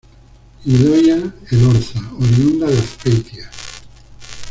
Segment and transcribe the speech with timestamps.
[0.65, 3.47] Idoia Elorza, oriunda de Azpeitia.